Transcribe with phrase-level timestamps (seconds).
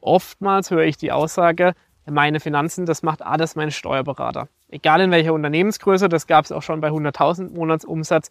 [0.00, 1.74] Oftmals höre ich die Aussage,
[2.06, 4.48] meine Finanzen, das macht alles mein Steuerberater.
[4.68, 8.30] Egal in welcher Unternehmensgröße, das gab es auch schon bei 100.000 Monatsumsatz,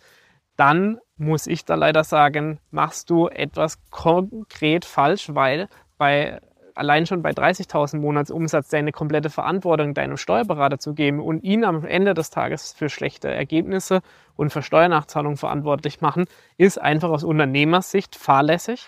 [0.55, 6.39] dann muss ich da leider sagen, machst du etwas konkret falsch, weil bei
[6.75, 11.85] allein schon bei 30.000 Monatsumsatz deine komplette Verantwortung deinem Steuerberater zu geben und ihn am
[11.85, 14.01] Ende des Tages für schlechte Ergebnisse
[14.35, 16.25] und für Steuernachzahlungen verantwortlich machen,
[16.57, 18.87] ist einfach aus Unternehmersicht fahrlässig.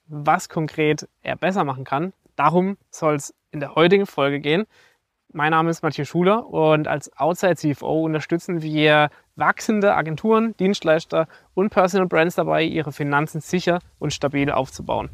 [0.11, 2.13] was konkret er besser machen kann.
[2.35, 4.65] Darum soll es in der heutigen Folge gehen.
[5.33, 11.69] Mein Name ist Matthias Schuler und als Outside CFO unterstützen wir wachsende Agenturen, Dienstleister und
[11.69, 15.09] Personal Brands dabei, ihre Finanzen sicher und stabil aufzubauen.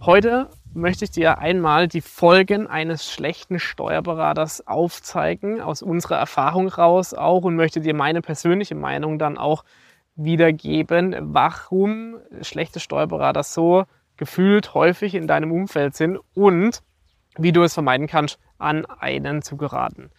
[0.00, 7.12] Heute möchte ich dir einmal die Folgen eines schlechten Steuerberaters aufzeigen, aus unserer Erfahrung raus
[7.12, 9.64] auch und möchte dir meine persönliche Meinung dann auch
[10.14, 13.84] wiedergeben, warum schlechte Steuerberater so
[14.20, 16.82] gefühlt häufig in deinem Umfeld sind und
[17.38, 20.10] wie du es vermeiden kannst, an einen zu geraten.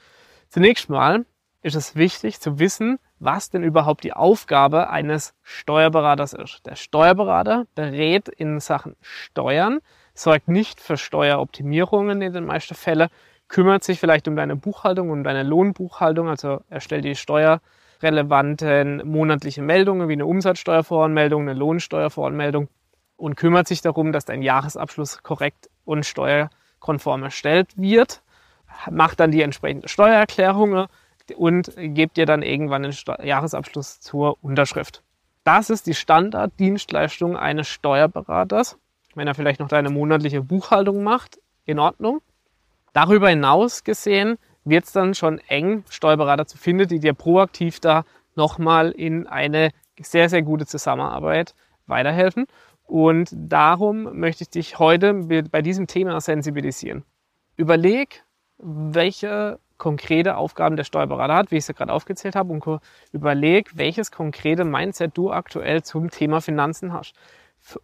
[0.50, 1.26] Zunächst mal
[1.62, 6.66] ist es wichtig zu wissen, was denn überhaupt die Aufgabe eines Steuerberaters ist.
[6.66, 9.82] Der Steuerberater berät in Sachen Steuern,
[10.16, 13.10] sorgt nicht für Steueroptimierungen in den meisten Fällen,
[13.50, 20.10] kümmert sich vielleicht um deine Buchhaltung, um deine Lohnbuchhaltung, also erstellt die steuerrelevanten monatlichen Meldungen
[20.10, 22.68] wie eine Umsatzsteuervoranmeldung, eine Lohnsteuervoranmeldung
[23.22, 28.22] und kümmert sich darum, dass dein Jahresabschluss korrekt und steuerkonform erstellt wird,
[28.90, 30.88] macht dann die entsprechende Steuererklärung
[31.36, 35.04] und gibt dir dann irgendwann den Jahresabschluss zur Unterschrift.
[35.44, 38.78] Das ist die Standarddienstleistung eines Steuerberaters.
[39.14, 42.22] Wenn er vielleicht noch deine monatliche Buchhaltung macht, in Ordnung.
[42.94, 48.04] Darüber hinaus gesehen wird es dann schon eng, Steuerberater zu finden, die dir proaktiv da
[48.36, 49.70] nochmal in eine
[50.00, 51.54] sehr, sehr gute Zusammenarbeit
[51.88, 52.48] weiterhelfen.
[52.92, 55.14] Und darum möchte ich dich heute
[55.50, 57.06] bei diesem Thema sensibilisieren.
[57.56, 58.26] Überleg,
[58.58, 62.82] welche konkrete Aufgaben der Steuerberater hat, wie ich sie gerade aufgezählt habe, und
[63.14, 67.16] überleg, welches konkrete Mindset du aktuell zum Thema Finanzen hast.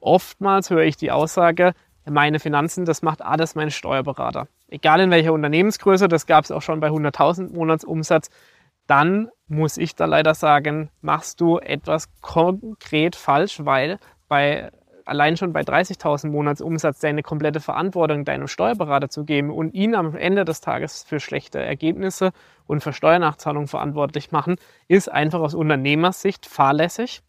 [0.02, 1.72] Oftmals höre ich die Aussage,
[2.04, 4.50] meine Finanzen, das macht alles mein Steuerberater.
[4.68, 8.30] Egal in welcher Unternehmensgröße, das gab es auch schon bei 100.000 Monatsumsatz,
[8.88, 14.70] dann muss ich da leider sagen, machst du etwas konkret falsch, weil bei
[15.08, 20.16] allein schon bei 30.000 Monatsumsatz deine komplette Verantwortung deinem Steuerberater zu geben und ihn am
[20.16, 22.32] Ende des Tages für schlechte Ergebnisse
[22.66, 24.58] und für Steuernachzahlungen verantwortlich machen,
[24.88, 27.22] ist einfach aus Unternehmersicht fahrlässig.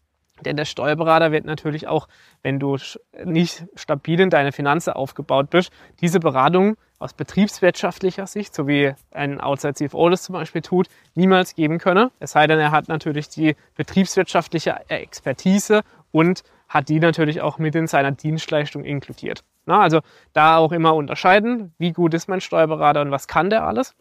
[0.45, 2.07] Denn der Steuerberater wird natürlich auch,
[2.43, 2.77] wenn du
[3.25, 9.39] nicht stabil in deine Finanzen aufgebaut bist, diese Beratung aus betriebswirtschaftlicher Sicht, so wie ein
[9.39, 12.09] Outside CFO das zum Beispiel tut, niemals geben können.
[12.19, 17.75] Es sei denn, er hat natürlich die betriebswirtschaftliche Expertise und hat die natürlich auch mit
[17.75, 19.43] in seiner Dienstleistung inkludiert.
[19.65, 19.99] Na, also
[20.33, 23.95] da auch immer unterscheiden, wie gut ist mein Steuerberater und was kann der alles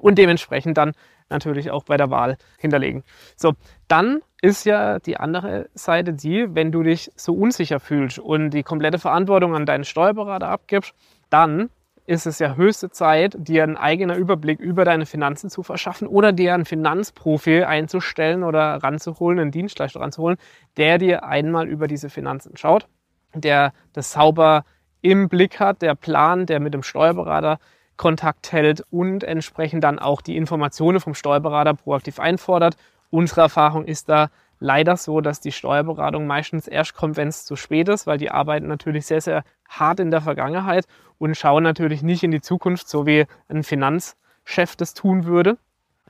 [0.00, 0.92] und dementsprechend dann
[1.30, 3.04] natürlich auch bei der Wahl hinterlegen.
[3.36, 3.54] So,
[3.86, 8.62] dann ist ja die andere Seite die, wenn du dich so unsicher fühlst und die
[8.62, 10.94] komplette Verantwortung an deinen Steuerberater abgibst,
[11.28, 11.70] dann
[12.08, 16.32] ist es ja höchste Zeit, dir einen eigenen Überblick über deine Finanzen zu verschaffen oder
[16.32, 20.38] dir einen Finanzprofi einzustellen oder ranzuholen, einen Dienstleister ranzuholen,
[20.78, 22.88] der dir einmal über diese Finanzen schaut,
[23.34, 24.64] der das sauber
[25.02, 27.58] im Blick hat, der Plan, der mit dem Steuerberater
[27.98, 32.76] Kontakt hält und entsprechend dann auch die Informationen vom Steuerberater proaktiv einfordert.
[33.10, 34.30] Unsere Erfahrung ist da,
[34.60, 38.30] leider so, dass die Steuerberatung meistens erst kommt, wenn es zu spät ist, weil die
[38.30, 40.86] arbeiten natürlich sehr, sehr hart in der Vergangenheit
[41.18, 45.58] und schauen natürlich nicht in die Zukunft, so wie ein Finanzchef das tun würde.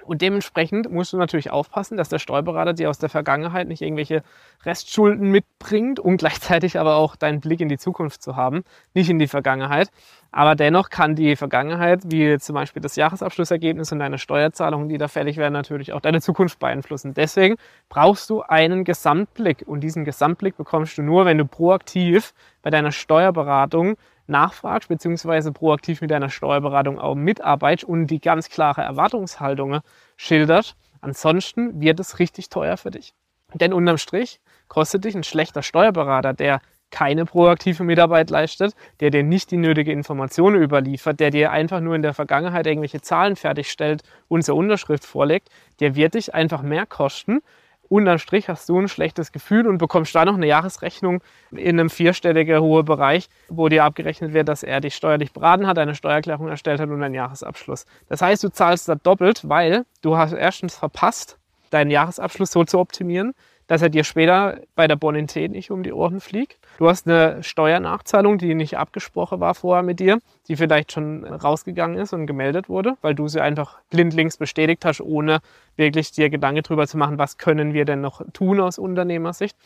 [0.09, 4.23] Und dementsprechend musst du natürlich aufpassen, dass der Steuerberater dir aus der Vergangenheit nicht irgendwelche
[4.65, 8.65] Restschulden mitbringt und gleichzeitig aber auch deinen Blick in die Zukunft zu haben,
[8.95, 9.91] nicht in die Vergangenheit.
[10.31, 15.09] Aber dennoch kann die Vergangenheit, wie zum Beispiel das Jahresabschlussergebnis und deine Steuerzahlungen, die da
[15.09, 17.15] fällig werden, natürlich auch deine Zukunft beeinflussen.
[17.15, 17.57] Deswegen
[17.89, 22.93] brauchst du einen Gesamtblick und diesen Gesamtblick bekommst du nur, wenn du proaktiv bei deiner
[22.93, 23.97] Steuerberatung
[24.27, 29.81] nachfragst, beziehungsweise proaktiv mit deiner Steuerberatung auch mitarbeitest und die ganz klare Erwartungshaltung
[30.17, 30.77] schilderst.
[31.01, 33.15] Ansonsten wird es richtig teuer für dich.
[33.55, 36.61] Denn unterm Strich kostet dich ein schlechter Steuerberater, der
[36.91, 41.95] keine proaktive Mitarbeit leistet, der dir nicht die nötige Information überliefert, der dir einfach nur
[41.95, 45.49] in der Vergangenheit irgendwelche Zahlen fertigstellt und zur Unterschrift vorlegt,
[45.81, 47.41] der wird dich einfach mehr kosten.
[47.89, 51.89] Unterm Strich hast du ein schlechtes Gefühl und bekommst da noch eine Jahresrechnung in einem
[51.89, 56.49] vierstelligen hohen Bereich, wo dir abgerechnet wird, dass er dich steuerlich beraten hat, eine Steuererklärung
[56.49, 57.87] erstellt hat und einen Jahresabschluss.
[58.09, 61.39] Das heißt, du zahlst da doppelt, weil du hast erstens verpasst,
[61.71, 63.35] deinen Jahresabschluss so zu optimieren,
[63.69, 66.59] dass er dir später bei der Bonität nicht um die Ohren fliegt.
[66.79, 70.19] Du hast eine Steuernachzahlung, die nicht abgesprochen war vorher mit dir,
[70.49, 75.01] die vielleicht schon rausgegangen ist und gemeldet wurde, weil du sie einfach blindlings bestätigt hast,
[75.01, 75.41] ohne
[75.77, 79.57] wirklich dir Gedanken darüber zu machen, was können wir denn noch tun aus Unternehmersicht.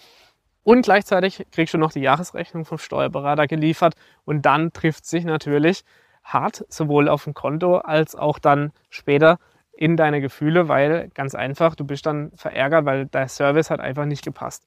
[0.65, 3.95] Und gleichzeitig kriegst du noch die Jahresrechnung vom Steuerberater geliefert
[4.25, 5.85] und dann trifft sich natürlich
[6.25, 9.39] hart, sowohl auf dem Konto als auch dann später
[9.83, 14.05] in deine Gefühle, weil ganz einfach, du bist dann verärgert, weil der Service hat einfach
[14.05, 14.65] nicht gepasst.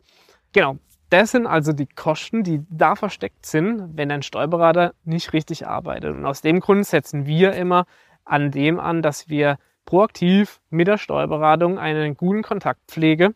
[0.51, 0.75] Genau,
[1.09, 6.13] das sind also die Kosten, die da versteckt sind, wenn ein Steuerberater nicht richtig arbeitet.
[6.13, 7.85] Und aus dem Grund setzen wir immer
[8.25, 13.35] an dem an, dass wir proaktiv mit der Steuerberatung einen guten Kontakt pflege,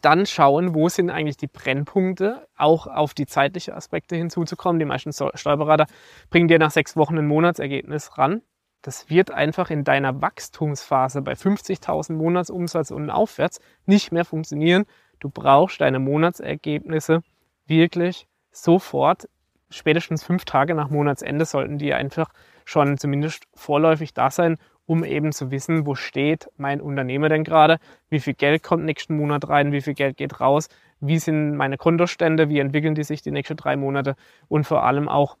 [0.00, 4.78] dann schauen, wo sind eigentlich die Brennpunkte, auch auf die zeitlichen Aspekte hinzuzukommen.
[4.78, 5.86] Die meisten Steuerberater
[6.30, 8.42] bringen dir nach sechs Wochen ein Monatsergebnis ran
[8.82, 14.84] das wird einfach in deiner Wachstumsphase bei 50.000 Monatsumsatz und aufwärts nicht mehr funktionieren.
[15.18, 17.22] Du brauchst deine Monatsergebnisse
[17.66, 19.28] wirklich sofort.
[19.70, 22.30] Spätestens fünf Tage nach Monatsende sollten die einfach
[22.64, 27.78] schon zumindest vorläufig da sein, um eben zu wissen, wo steht mein Unternehmer denn gerade,
[28.08, 30.68] wie viel Geld kommt nächsten Monat rein, wie viel Geld geht raus,
[31.00, 34.16] wie sind meine Kontostände, wie entwickeln die sich die nächsten drei Monate?
[34.48, 35.36] Und vor allem auch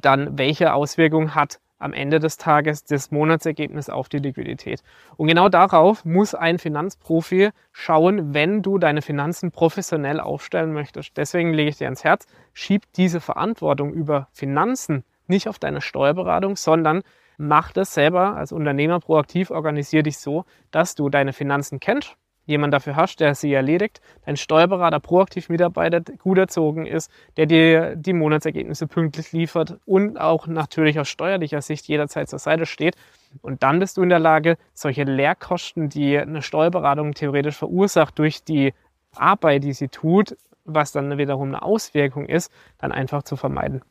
[0.00, 4.82] dann, welche Auswirkungen hat am Ende des Tages das Monatsergebnis auf die Liquidität.
[5.16, 11.16] Und genau darauf muss ein Finanzprofi schauen, wenn du deine Finanzen professionell aufstellen möchtest.
[11.16, 16.56] Deswegen lege ich dir ans Herz, schieb diese Verantwortung über Finanzen nicht auf deine Steuerberatung,
[16.56, 17.02] sondern
[17.38, 22.16] mach das selber als Unternehmer proaktiv, organisier dich so, dass du deine Finanzen kennst,
[22.46, 27.96] jemand dafür hast, der sie erledigt, dein Steuerberater proaktiv mitarbeitet, gut erzogen ist, der dir
[27.96, 32.96] die Monatsergebnisse pünktlich liefert und auch natürlich aus steuerlicher Sicht jederzeit zur Seite steht.
[33.40, 38.44] Und dann bist du in der Lage, solche Lehrkosten, die eine Steuerberatung theoretisch verursacht durch
[38.44, 38.74] die
[39.14, 43.82] Arbeit, die sie tut, was dann wiederum eine Auswirkung ist, dann einfach zu vermeiden.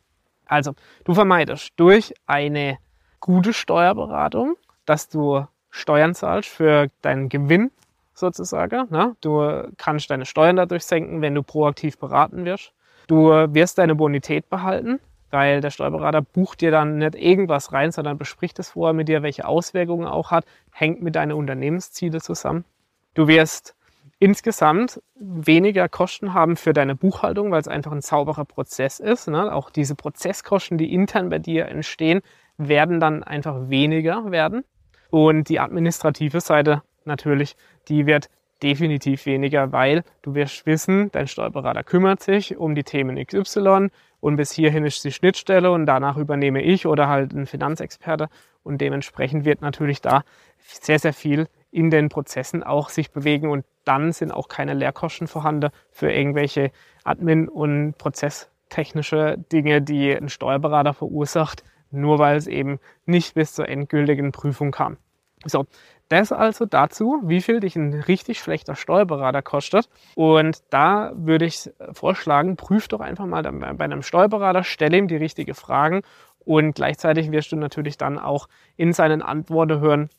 [0.46, 0.74] Also,
[1.06, 2.78] du vermeidest durch eine
[3.20, 4.56] gute Steuerberatung,
[4.86, 7.72] dass du Steuern zahlst für deinen Gewinn,
[8.14, 8.88] sozusagen.
[8.90, 9.16] Ne?
[9.22, 12.74] Du kannst deine Steuern dadurch senken, wenn du proaktiv beraten wirst.
[13.08, 15.00] Du wirst deine Bonität behalten,
[15.32, 19.24] weil der Steuerberater bucht dir dann nicht irgendwas rein, sondern bespricht es vorher mit dir,
[19.24, 22.66] welche Auswirkungen auch hat, hängt mit deinen Unternehmenszielen zusammen.
[23.14, 23.76] Du wirst
[24.20, 29.28] insgesamt weniger Kosten haben für deine Buchhaltung, weil es einfach ein sauberer Prozess ist.
[29.28, 29.52] Ne?
[29.54, 32.22] Auch diese Prozesskosten, die intern bei dir entstehen,
[32.58, 34.64] werden dann einfach weniger werden.
[35.10, 37.56] Und die administrative Seite natürlich,
[37.88, 38.30] die wird
[38.62, 43.90] definitiv weniger, weil du wirst wissen, dein Steuerberater kümmert sich um die Themen XY
[44.20, 48.30] und bis hierhin ist die Schnittstelle und danach übernehme ich oder halt ein Finanzexperte
[48.64, 50.24] und dementsprechend wird natürlich da
[50.60, 55.28] sehr, sehr viel in den Prozessen auch sich bewegen und dann sind auch keine Lehrkosten
[55.28, 56.72] vorhanden für irgendwelche
[57.04, 63.68] Admin- und prozesstechnische Dinge, die ein Steuerberater verursacht, nur weil es eben nicht bis zur
[63.68, 64.98] endgültigen Prüfung kam.
[65.46, 65.66] So,
[66.12, 69.90] das also dazu, wie viel dich ein richtig schlechter Steuerberater kostet.
[70.16, 75.16] Und da würde ich vorschlagen, prüf doch einfach mal bei einem Steuerberater, stelle ihm die
[75.16, 76.02] richtigen Fragen
[76.40, 80.10] und gleichzeitig wirst du natürlich dann auch in seinen Antworten hören,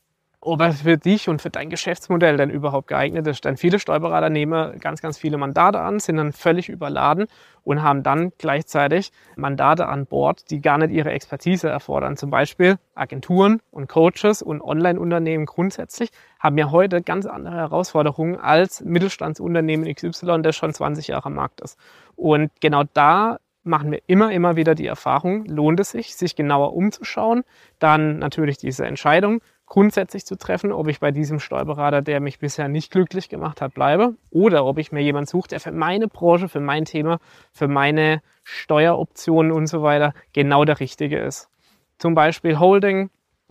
[0.45, 3.45] ob er für dich und für dein Geschäftsmodell denn überhaupt geeignet ist.
[3.45, 7.27] Denn viele Steuerberater nehmen ganz, ganz viele Mandate an, sind dann völlig überladen
[7.63, 12.17] und haben dann gleichzeitig Mandate an Bord, die gar nicht ihre Expertise erfordern.
[12.17, 18.81] Zum Beispiel Agenturen und Coaches und Online-Unternehmen grundsätzlich haben ja heute ganz andere Herausforderungen als
[18.81, 21.79] Mittelstandsunternehmen XY, das schon 20 Jahre am Markt ist.
[22.17, 26.75] Und genau da machen wir immer, immer wieder die Erfahrung, lohnt es sich, sich genauer
[26.75, 27.45] umzuschauen,
[27.79, 29.41] dann natürlich diese Entscheidung
[29.73, 33.73] grundsätzlich zu treffen, ob ich bei diesem Steuerberater, der mich bisher nicht glücklich gemacht hat,
[33.73, 37.21] bleibe oder ob ich mir jemanden suche, der für meine Branche, für mein Thema,
[37.55, 41.49] für meine Steueroptionen und so weiter genau der richtige ist.
[41.97, 43.09] Zum Beispiel Holding,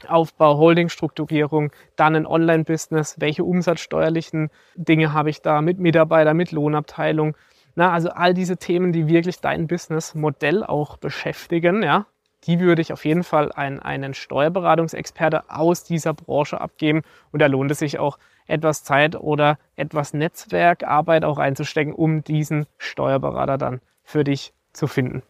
[0.07, 7.35] Aufbau, Holding-Strukturierung, dann ein Online-Business, welche umsatzsteuerlichen Dinge habe ich da mit Mitarbeiter, mit Lohnabteilung.
[7.73, 12.05] Na, also all diese Themen, die wirklich dein Business-Modell auch beschäftigen, ja,
[12.45, 17.03] die würde ich auf jeden Fall an einen Steuerberatungsexperte aus dieser Branche abgeben.
[17.31, 18.17] Und da lohnt es sich auch,
[18.48, 25.24] etwas Zeit oder etwas Netzwerkarbeit auch einzustecken, um diesen Steuerberater dann für dich zu finden.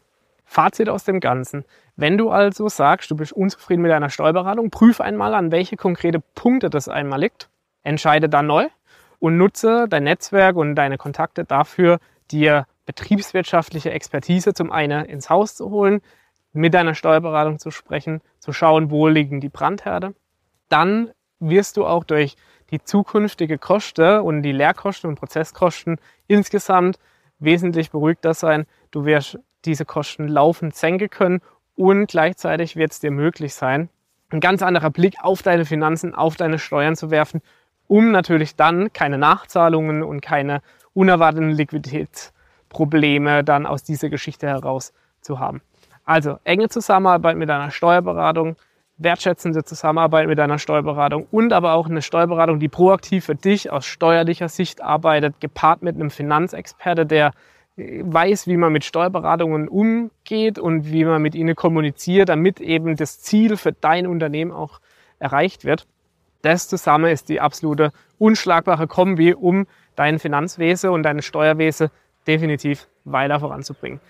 [0.44, 1.64] Fazit aus dem Ganzen.
[1.96, 6.20] Wenn du also sagst, du bist unzufrieden mit deiner Steuerberatung, prüf einmal, an welche konkrete
[6.36, 7.50] Punkte das einmal liegt,
[7.84, 8.68] entscheide dann neu
[9.20, 12.00] und nutze dein Netzwerk und deine Kontakte dafür,
[12.32, 16.02] dir betriebswirtschaftliche Expertise zum einen ins Haus zu holen,
[16.54, 20.14] mit deiner Steuerberatung zu sprechen, zu schauen, wo liegen die Brandherde.
[20.70, 22.36] Dann wirst du auch durch
[22.72, 27.00] die zukünftige Kosten und die Lehrkosten und Prozesskosten insgesamt
[27.40, 28.66] wesentlich beruhigter sein.
[28.92, 31.42] Du wirst diese Kosten laufend senken können
[31.76, 33.90] und gleichzeitig wird es dir möglich sein,
[34.30, 37.42] ein ganz anderer Blick auf deine Finanzen, auf deine Steuern zu werfen,
[37.88, 40.62] um natürlich dann keine Nachzahlungen und keine
[40.94, 45.62] unerwarteten Liquiditätsprobleme dann aus dieser Geschichte heraus zu haben.
[46.12, 48.58] Also enge Zusammenarbeit mit einer Steuerberatung,
[48.98, 53.86] wertschätzende Zusammenarbeit mit einer Steuerberatung und aber auch eine Steuerberatung, die proaktiv für dich aus
[53.86, 57.32] steuerlicher Sicht arbeitet, gepaart mit einem Finanzexperte, der
[57.78, 63.22] weiß, wie man mit Steuerberatungen umgeht und wie man mit ihnen kommuniziert, damit eben das
[63.22, 64.82] Ziel für dein Unternehmen auch
[65.18, 65.88] erreicht wird.
[66.42, 69.66] Das zusammen ist die absolute unschlagbare Kombi, um
[69.96, 71.88] dein Finanzwesen und dein Steuerwesen
[72.28, 74.02] definitiv weiter voranzubringen.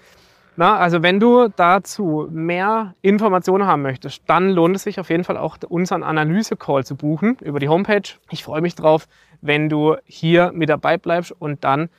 [0.57, 5.23] Na, also wenn du dazu mehr Informationen haben möchtest, dann lohnt es sich auf jeden
[5.23, 8.03] Fall auch unseren Analyse-Call zu buchen über die Homepage.
[8.29, 9.07] Ich freue mich drauf,
[9.41, 11.89] wenn du hier mit dabei bleibst und dann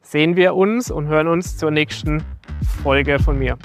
[0.00, 2.24] sehen wir uns und hören uns zur nächsten
[2.82, 3.58] Folge von mir.